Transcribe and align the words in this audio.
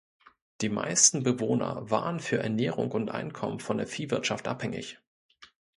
Die 0.61 0.69
meisten 0.69 1.21
Bewohner 1.21 1.91
waren 1.91 2.19
für 2.19 2.39
Ernährung 2.39 2.91
und 2.91 3.11
Einkommen 3.11 3.59
von 3.59 3.77
der 3.77 3.85
Viehwirtschaft 3.85 4.47
abhängig. 4.47 4.99